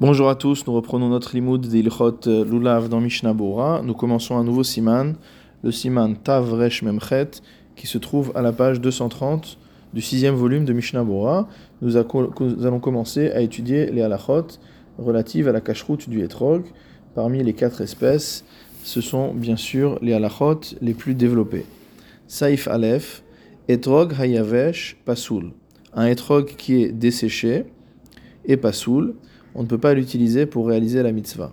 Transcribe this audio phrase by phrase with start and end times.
[0.00, 3.82] Bonjour à tous, nous reprenons notre limoud d'Ilchot Lulav dans Mishnah Bora.
[3.84, 5.14] Nous commençons un nouveau siman,
[5.62, 7.42] le siman Tav Resh Memchet,
[7.76, 9.58] qui se trouve à la page 230
[9.92, 11.48] du sixième volume de Mishnah Bora.
[11.82, 14.46] Nous, allons commencer à étudier les halachot
[14.96, 16.64] relatives à la cacheroute du etrog.
[17.14, 18.46] Parmi les quatre espèces,
[18.82, 21.66] ce sont bien sûr les halachot les plus développés.
[22.26, 23.22] Saif Aleph,
[23.68, 25.50] etrog hayavesh pasoul.
[25.92, 27.66] Un etrog qui est desséché
[28.46, 29.14] et pasoul
[29.54, 31.52] on ne peut pas l'utiliser pour réaliser la mitzvah.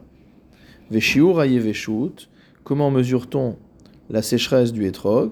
[0.92, 2.30] Veshiur ayeveshut,
[2.64, 3.58] comment mesure-t-on
[4.10, 5.32] la sécheresse du etrog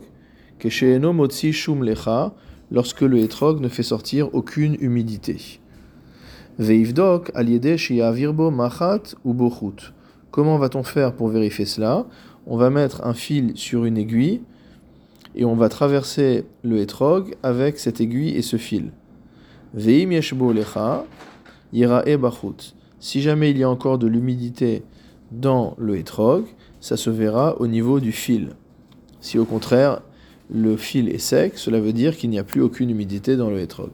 [0.60, 2.34] Kesheeno motzi shum lecha,
[2.72, 5.60] lorsque le etrog ne fait sortir aucune humidité.
[6.58, 7.76] Veivdok aliede
[8.14, 9.94] virbo machat ou bochut.
[10.32, 12.06] Comment va-t-on faire pour vérifier cela?
[12.48, 14.42] On va mettre un fil sur une aiguille
[15.36, 18.92] et on va traverser le etrog avec cette aiguille et ce fil.
[19.74, 21.06] Veim yeshbo lecha,
[23.00, 24.84] si jamais il y a encore de l'humidité
[25.32, 26.46] dans le hétrog,
[26.80, 28.50] ça se verra au niveau du fil.
[29.20, 30.02] Si au contraire
[30.54, 33.60] le fil est sec, cela veut dire qu'il n'y a plus aucune humidité dans le
[33.60, 33.90] hétrog.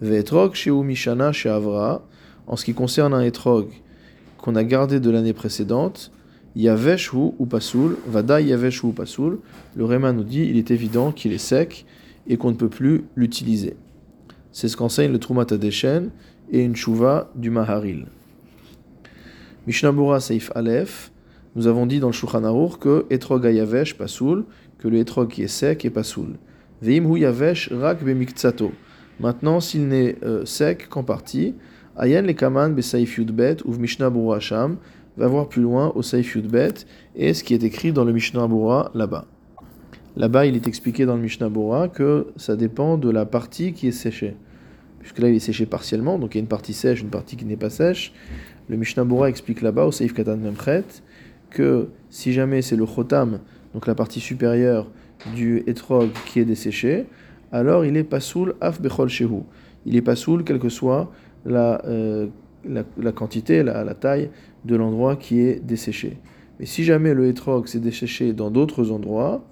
[0.00, 2.02] Vetrog chez Mishana chez Avra,
[2.46, 3.68] en ce qui concerne un hétrog
[4.38, 6.10] qu'on a gardé de l'année précédente,
[6.54, 9.40] Yavesh ou Pasoul, Vada Yavesh ou Pasoul,
[9.74, 11.84] le Réma nous dit il est évident qu'il est sec
[12.26, 13.76] et qu'on ne peut plus l'utiliser.
[14.52, 16.10] C'est ce qu'enseigne le Trumat Adeshen
[16.50, 18.06] et une chouva du Maharil.
[19.66, 21.10] Mishnabura Seif Aleph,
[21.56, 24.44] nous avons dit dans le Shulchan Aruch que etrog ayavesh pasoul,
[24.78, 26.36] que le etrog qui est sec est pasoul.
[26.82, 28.72] Veim hu yavesh rak bemikzato.
[29.18, 31.54] Maintenant, s'il n'est euh, sec qu'en partie,
[31.96, 34.76] ayen le kaman be Saif Yudbet ou Mishnah Bura Sham,
[35.16, 36.74] va voir plus loin au Saif Yudbet
[37.14, 39.24] et ce qui est écrit dans le Mishnah Bura là-bas.
[40.16, 43.88] Là-bas, il est expliqué dans le Mishnah Bura que ça dépend de la partie qui
[43.88, 44.36] est séchée
[45.00, 47.36] puisque là il est séché partiellement, donc il y a une partie sèche, une partie
[47.36, 48.12] qui n'est pas sèche.
[48.68, 50.84] Le Mishnah Bora explique là-bas, au Seif Katan Memchet,
[51.50, 53.40] que si jamais c'est le chotam,
[53.74, 54.90] donc la partie supérieure
[55.34, 57.06] du etrog qui est desséché,
[57.52, 59.42] alors il est pasoul af bechol shehu.
[59.84, 61.12] Il est pasoul quelle que soit
[61.44, 62.26] la, euh,
[62.66, 64.30] la, quantité, la, la, taille
[64.64, 66.18] de l'endroit qui est desséché.
[66.58, 69.44] Mais si jamais le etrog s'est desséché dans d'autres endroits,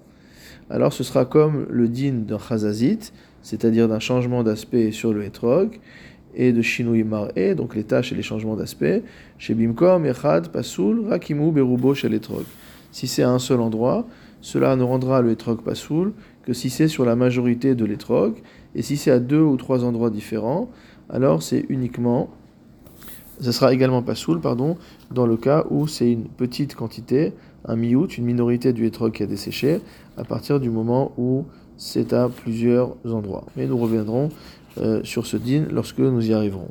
[0.69, 3.13] alors ce sera comme le din d'un chazazit,
[3.45, 5.79] c'est-à-dire d'un changement d'aspect sur le etrog,
[6.33, 9.03] et de shinui mar'e, donc les tâches et les changements d'aspect,
[9.37, 12.43] chez bimkom, echad, pasoul, rakimu, berubo, chez l'etrog.
[12.91, 14.07] Si c'est à un seul endroit,
[14.41, 16.13] cela ne rendra le etrog pasoul
[16.43, 18.33] que si c'est sur la majorité de l'etrog,
[18.73, 20.67] et si c'est à deux ou trois endroits différents,
[21.11, 22.31] alors c'est uniquement,
[23.39, 24.75] ça sera également pasoul, pardon,
[25.11, 27.33] dans le cas où c'est une petite quantité,
[27.63, 29.81] un miout, une minorité du etrog qui a desséché,
[30.17, 31.45] à partir du moment où
[31.77, 33.45] c'est à plusieurs endroits.
[33.55, 34.29] Mais nous reviendrons
[34.77, 36.69] euh, sur ce din lorsque nous y arriverons.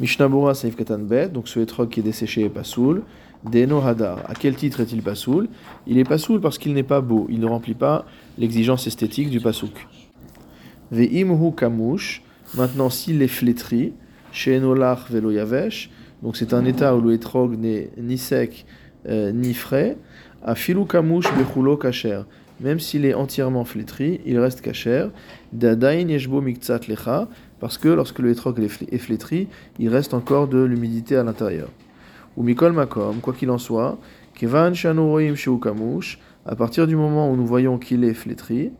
[0.00, 1.00] Mishnabura Saif Katan
[1.32, 3.02] donc ce etrog qui est desséché est pas soul.
[3.44, 5.48] Deno Hadar, à quel titre est-il pas soul?
[5.86, 8.04] Il est pas soul parce qu'il n'est pas beau, il ne remplit pas
[8.36, 9.86] l'exigence esthétique du pasouk.
[10.90, 12.22] Ve'imhu kamush,
[12.54, 13.94] maintenant s'il est flétri,
[14.30, 15.90] chez Enolach velo yavesh,
[16.22, 18.66] donc c'est un état où le etrog n'est ni sec
[19.08, 19.96] euh, ni frais,
[20.44, 22.22] à filou kamush bechulo kacher
[22.60, 25.08] même s'il est entièrement flétri, il reste kacher.
[25.52, 27.28] Lecha,
[27.58, 29.48] parce que lorsque le hétrog est flétri,
[29.78, 31.68] il reste encore de l'humidité à l'intérieur.
[32.36, 33.98] Ou mikol makom, quoi qu'il en soit,
[34.34, 34.72] kevan
[36.46, 38.70] à partir du moment où nous voyons qu'il est flétri,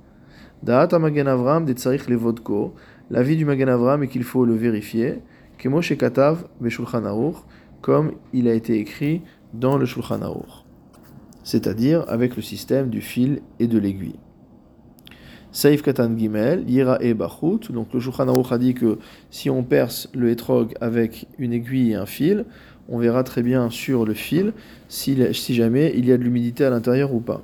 [0.62, 2.74] da'at magen avram de tzarich levodko,
[3.10, 5.20] l'avis du magen avram est qu'il faut le vérifier,
[5.58, 7.02] kemo shekatav beshulchan
[7.82, 10.69] comme il a été écrit dans le shulchan aruch
[11.42, 14.18] c'est-à-dire avec le système du fil et de l'aiguille.
[15.52, 18.98] Saif Katan Gimel, Yira e Bachut, donc le Shulchan Aruch a dit que
[19.30, 22.44] si on perce le hétrog avec une aiguille et un fil,
[22.88, 24.52] on verra très bien sur le fil
[24.88, 27.42] si, si jamais il y a de l'humidité à l'intérieur ou pas.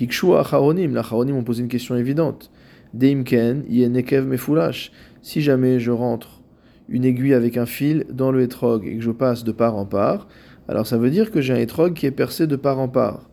[0.00, 2.50] Hikshu Acharonim, la ont posé une question évidente.
[2.94, 4.90] Deimken, Yenekev Mefulash,
[5.22, 6.41] si jamais je rentre
[6.88, 9.86] une aiguille avec un fil dans le hétrog et que je passe de part en
[9.86, 10.28] part,
[10.68, 13.28] alors ça veut dire que j'ai un étrog qui est percé de part en part.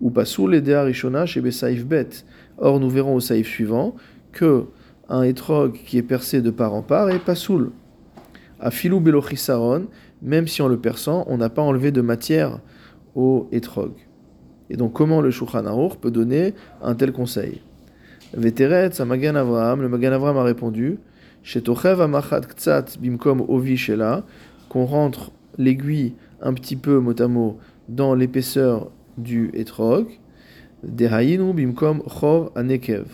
[0.00, 2.08] Ou pas sous les Rishona chez Besaif Bet.
[2.58, 3.96] Or, nous verrons au saïf suivant
[4.32, 4.64] que
[5.08, 7.70] un étrog qui est percé de part en part est pas soul.
[8.60, 9.86] À filou belochisaron,
[10.22, 12.60] même si en le perçant, on n'a pas enlevé de matière
[13.14, 13.92] au étrog.
[14.70, 17.62] Et donc, comment le Shulchan peut donner un tel conseil?
[18.34, 20.98] Veteret, Magan Avraham, le Magan Avraham a répondu
[23.00, 24.24] bimkom ovi shela,
[24.68, 27.58] qu'on rentre l'aiguille un petit peu mot à mot
[27.88, 30.06] dans l'épaisseur du etrog,
[30.82, 33.06] Dehayinu bimkom chor anekev.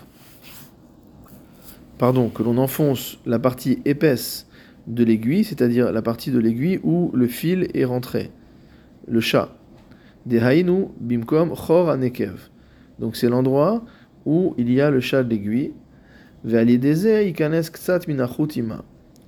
[1.96, 4.46] Pardon, que l'on enfonce la partie épaisse
[4.86, 8.30] de l'aiguille, c'est-à-dire la partie de l'aiguille où le fil est rentré,
[9.06, 9.48] le chat.
[10.26, 12.50] Dehainu bimkom chor anekev.
[12.98, 13.84] Donc c'est l'endroit
[14.26, 15.72] où il y a le chat de l'aiguille.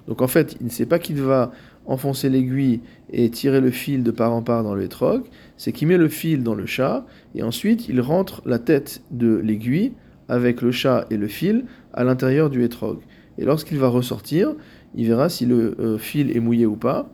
[0.06, 1.52] Donc en fait, il ne sait pas qu'il va
[1.86, 2.80] enfoncer l'aiguille
[3.12, 5.22] et tirer le fil de part en part dans le hétrog,
[5.56, 9.36] c'est qu'il met le fil dans le chat et ensuite il rentre la tête de
[9.36, 9.92] l'aiguille
[10.28, 12.98] avec le chat et le fil à l'intérieur du hétrog.
[13.38, 14.54] Et lorsqu'il va ressortir,
[14.94, 17.08] il verra si le euh, fil est mouillé ou pas.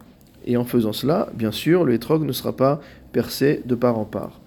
[0.45, 2.81] Et en faisant cela, bien sûr, le hétrog ne sera pas
[3.13, 4.41] percé de part en part.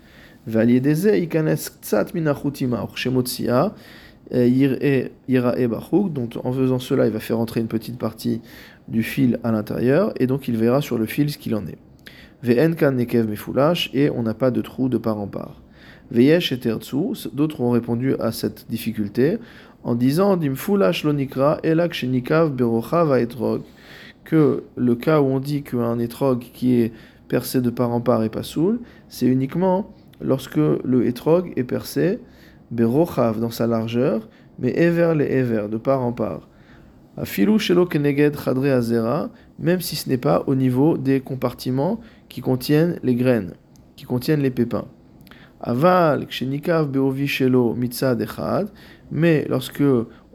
[4.32, 5.12] Donc
[6.44, 8.42] en faisant cela, il va faire entrer une petite partie
[8.88, 11.78] du fil à l'intérieur, et donc il verra sur le fil ce qu'il en est.
[13.94, 15.62] et on n'a pas de trou de part en part.
[16.12, 16.60] Veyesh et
[17.34, 19.38] d'autres ont répondu à cette difficulté
[19.84, 23.62] en disant Dimfulash lonikra elak shenikav berocha etrog
[24.24, 26.92] que le cas où on dit qu'un étrog qui est
[27.28, 28.80] percé de part en part est pas soul,
[29.10, 32.20] c'est uniquement lorsque le étrog est percé
[32.72, 34.28] berochav dans sa largeur,
[34.60, 36.48] mais ever les ever, de part en part.
[37.18, 42.42] Afilu shelo keneged chadre azera, même si ce n'est pas au niveau des compartiments qui
[42.42, 43.54] contiennent les graines,
[43.96, 44.86] qui contiennent les pépins.
[45.62, 48.68] Aval kshenikav beovi shelo mitzad echad,
[49.12, 49.84] mais lorsque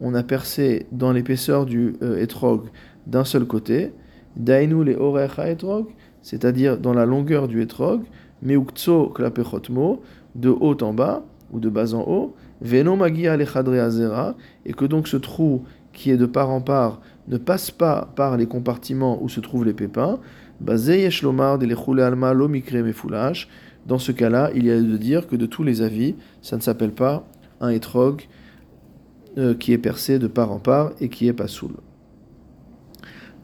[0.00, 2.69] on a percé dans l'épaisseur du euh, étrog
[3.06, 3.93] d'un seul côté,
[4.37, 5.88] dainu le orecha etrog,
[6.23, 8.03] c'est-à-dire dans la longueur du etrog,
[8.43, 10.03] meuktso klapechotmo,
[10.35, 15.08] de haut en bas ou de bas en haut, veno magia azera, et que donc
[15.08, 19.29] ce trou qui est de part en part ne passe pas par les compartiments où
[19.29, 20.19] se trouvent les pépins,
[20.61, 22.35] de alma
[23.87, 26.61] dans ce cas-là, il y a de dire que de tous les avis, ça ne
[26.61, 27.26] s'appelle pas
[27.61, 28.29] un étrog
[29.38, 31.73] euh, qui est percé de part en part et qui est pas soul.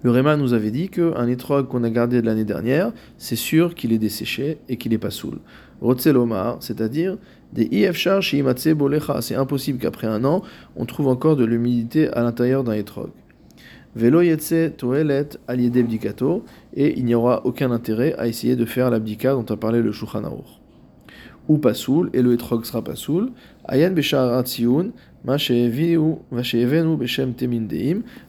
[0.02, 3.74] Le Réma nous avait dit qu'un étrog qu'on a gardé de l'année dernière, c'est sûr
[3.74, 5.38] qu'il est desséché et qu'il est pas soul.
[5.80, 7.18] Rotzelomar, c'est-à-dire
[7.52, 9.20] des ifshar shimatse bolecha.
[9.22, 10.42] C'est impossible qu'après un an,
[10.76, 13.10] on trouve encore de l'humidité à l'intérieur d'un étrog.
[13.94, 16.44] Velo yetse toelet aliede bdikato,
[16.74, 19.90] et il n'y aura aucun intérêt à essayer de faire l'abdika dont a parlé le
[19.90, 20.24] Shulchan
[21.48, 23.30] Ou pasoul, et le étrog sera pasoul.
[23.66, 24.42] Ayan beshar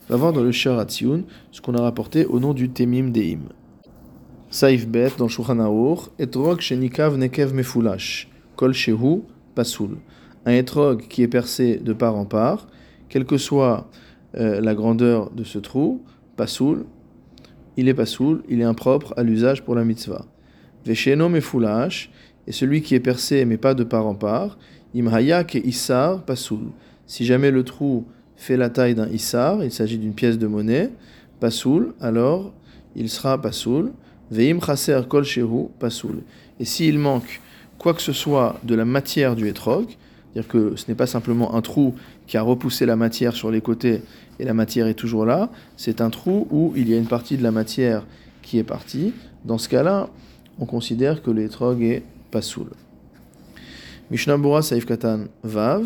[0.09, 3.49] va voir dans le Sharatzion ce qu'on a rapporté au nom du Temim Deim.
[4.49, 9.23] Saif Bet dans Shulchan Aruch, etrog shenikav nekev mefulash, kol shehu
[9.55, 9.97] pasoul.
[10.45, 12.67] Un etrog qui est percé de part en part,
[13.09, 13.89] quelle que soit
[14.35, 16.01] euh, la grandeur de ce trou,
[16.37, 16.85] pasoul,
[17.75, 20.25] il est pasoul, il est impropre à l'usage pour la mitzvah.
[20.85, 22.09] Vesheno mefulash,
[22.47, 24.57] et celui qui est percé mais pas de part en part,
[24.93, 26.71] imhaya ke isar pasoul.
[27.05, 28.05] Si jamais le trou
[28.35, 30.91] fait la taille d'un issar, il s'agit d'une pièce de monnaie,
[31.39, 32.53] pasoul, alors
[32.95, 33.91] il sera pasoul.
[34.31, 36.23] Veim chaser kol shehu pasoul.
[36.59, 37.41] Et s'il manque
[37.77, 39.85] quoi que ce soit de la matière du etrog,
[40.33, 41.95] c'est-à-dire que ce n'est pas simplement un trou
[42.27, 44.01] qui a repoussé la matière sur les côtés
[44.39, 47.37] et la matière est toujours là, c'est un trou où il y a une partie
[47.37, 48.05] de la matière
[48.41, 49.13] qui est partie.
[49.45, 50.09] Dans ce cas-là,
[50.59, 52.03] on considère que l'étrog est
[52.37, 52.67] pasoul.
[54.11, 55.83] Mishnah Bora Saif Katan Vav.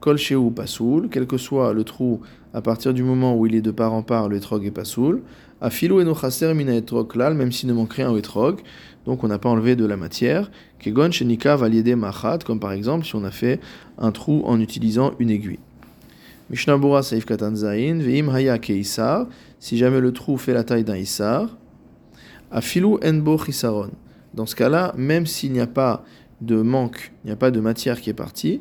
[0.00, 2.20] Kol ou pasoul, quel que soit le trou,
[2.54, 5.22] à partir du moment où il est de part en part, le etrog est pasoul.
[5.60, 8.60] Afilo eno chaser mina etrog lal, même s'il ne manque rien au etrog,
[9.04, 10.50] donc on n'a pas enlevé de la matière.
[10.78, 13.60] Kegon shenika valiede machat, comme par exemple si on a fait
[13.98, 15.58] un trou en utilisant une aiguille.
[16.48, 19.26] Mishnah Bora Saif Katan Zain, Veim Haya Keisar,
[19.58, 21.56] si jamais le trou fait la taille d'un Isar.
[22.50, 23.90] Afilo Enbo Chisaron.
[24.34, 26.04] Dans ce cas-là, même s'il n'y a pas
[26.40, 28.60] de manque, il n'y a pas de matière qui est partie,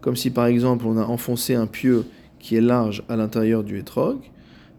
[0.00, 2.04] comme si par exemple on a enfoncé un pieu
[2.38, 4.18] qui est large à l'intérieur du etrog.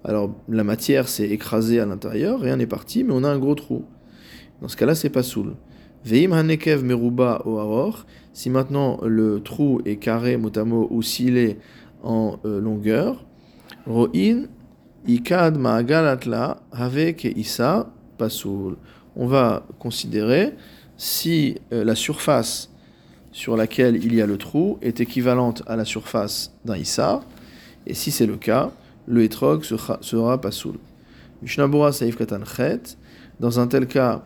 [0.03, 3.55] Alors la matière s'est écrasée à l'intérieur, rien n'est parti, mais on a un gros
[3.55, 3.85] trou.
[4.61, 5.55] Dans ce cas-là, c'est pas soul.
[6.03, 7.93] Veim hanekev meruba o
[8.33, 11.59] si maintenant le trou est carré motamo ou s'il est
[12.03, 13.25] en euh, longueur,
[13.85, 14.45] ro'in
[16.71, 17.27] avec
[18.17, 18.77] pasoul.
[19.15, 20.53] On va considérer
[20.97, 22.69] si euh, la surface
[23.31, 27.23] sur laquelle il y a le trou est équivalente à la surface d'un issar,
[27.87, 28.71] et si c'est le cas,
[29.07, 30.75] le etrog sera, sera pasoul.
[31.41, 32.97] Mishnabura saif katan chet,
[33.39, 34.23] dans un tel cas,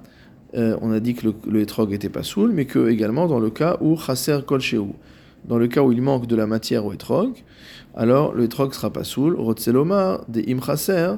[0.55, 3.49] euh, on a dit que le, le etrog était pasoul, mais que également dans le
[3.49, 4.61] cas où chaser kol
[5.47, 7.43] dans le cas où il manque de la matière au etrog,
[7.95, 9.35] alors le etrog sera pasoul.
[9.35, 11.15] Rotzeloma de im chaser,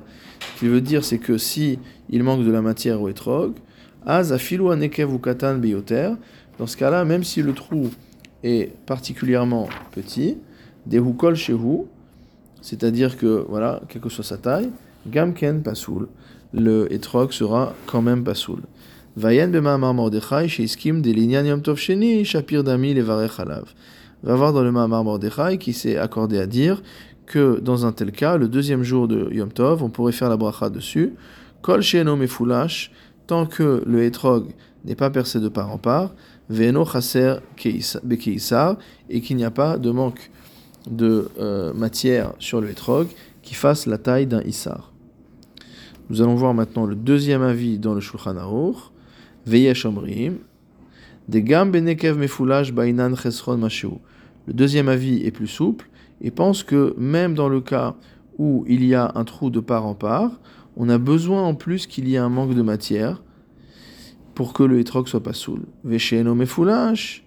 [0.55, 1.79] ce qu'il veut dire c'est que si
[2.09, 3.53] il manque de la matière au etrog,
[4.05, 4.27] dans
[6.65, 7.89] ce cas-là, même si le trou
[8.43, 10.37] est particulièrement petit,
[10.85, 11.01] des
[11.35, 11.55] chez
[12.61, 14.69] c'est-à-dire que, voilà, quelle que soit sa taille,
[15.07, 16.07] gamken pasoul,
[16.53, 18.61] le etrog sera quand même pasoul.
[19.17, 23.65] Vayen b'ma'amar Mordechai, sheiskim de yom tov sheni, shapir dami levarech alav.
[24.23, 26.81] Va voir dans le Ma'amar Mordechai qui s'est accordé à dire
[27.25, 30.37] que dans un tel cas, le deuxième jour de Yom Tov, on pourrait faire la
[30.37, 31.13] bracha dessus.
[31.61, 32.91] Kol she'eno mefoulash,
[33.27, 34.53] tant que le etrog
[34.85, 36.15] n'est pas percé de part en part,
[36.49, 37.35] ve'eno chaser
[38.03, 38.77] bekeisar,
[39.09, 40.31] et qu'il n'y a pas de manque
[40.89, 43.07] de euh, matière sur le etrog
[43.41, 44.93] qui fasse la taille d'un issar.
[46.09, 48.77] Nous allons voir maintenant le deuxième avis dans le Shulchan Aruch.
[49.45, 49.85] Veyesh
[51.29, 51.41] Le
[54.53, 55.89] deuxième avis est plus souple
[56.21, 57.95] et pense que même dans le cas
[58.37, 60.39] où il y a un trou de part en part,
[60.77, 63.21] on a besoin en plus qu'il y ait un manque de matière
[64.35, 65.65] pour que le hétrog soit pas soul.
[65.83, 67.25] Vesheno mefoulash.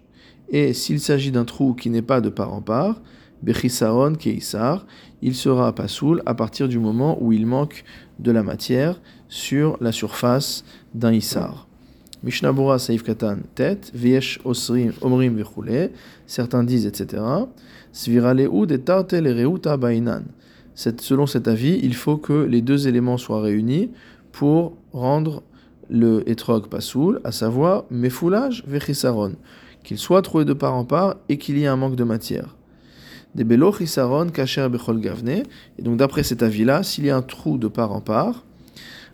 [0.48, 3.00] Et s'il s'agit d'un trou qui n'est pas de part en part,
[3.42, 4.86] Bechisaron Keisar,
[5.22, 7.84] il sera pas soul à partir du moment où il manque
[8.18, 10.64] de la matière sur la surface
[10.94, 11.69] d'un Issar.
[12.22, 15.42] Mishnah Bora Saif Katan tête, Viesh Osrim Omrim
[16.26, 17.22] certains disent etc.
[17.92, 20.22] Sviraleoud et Reuta Bainan.
[20.74, 23.90] Selon cet avis, il faut que les deux éléments soient réunis
[24.32, 25.42] pour rendre
[25.88, 29.32] le etrog pasoul, à savoir mefoulage vechisaron,
[29.82, 32.56] qu'il soit trouvé de part en part et qu'il y ait un manque de matière
[33.34, 35.42] des belo chisaron kacher bechol gavne.
[35.78, 38.44] Et donc d'après cet avis-là, s'il y a un trou de part en part,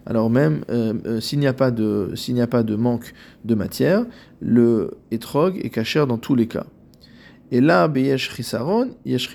[0.06, 3.12] alors même euh, euh, s'il n'y a pas de manque
[3.44, 4.06] de matière,
[4.40, 6.66] le etrog est kacher dans tous les cas.
[7.50, 9.30] Et là, beyesh chisaron, yesh.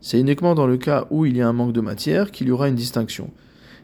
[0.00, 2.50] C'est uniquement dans le cas où il y a un manque de matière qu'il y
[2.50, 3.30] aura une distinction.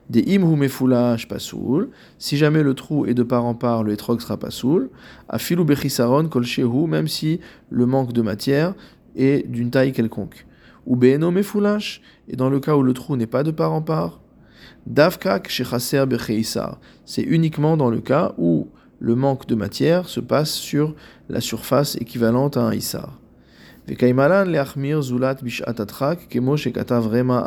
[0.08, 4.20] Des imhu mefoulash pasoul, si jamais le trou est de part en part, le etrog
[4.20, 4.90] sera pasoul.
[5.28, 6.44] Afilu bechisaron kol
[6.88, 7.40] même si
[7.70, 8.74] le manque de matière
[9.16, 10.46] et d'une taille quelconque.
[10.86, 13.82] Ou be'eno mefoulash, et dans le cas où le trou n'est pas de part en
[13.82, 14.20] part,
[17.04, 20.94] c'est uniquement dans le cas où le manque de matière se passe sur
[21.28, 22.70] la surface équivalente à un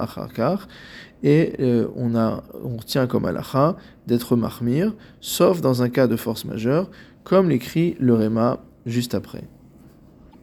[0.02, 0.68] acharkar,
[1.22, 3.76] et euh, on, a, on retient comme alacha
[4.08, 6.90] d'être mahmir, sauf dans un cas de force majeure,
[7.24, 9.44] comme l'écrit le Réma juste après.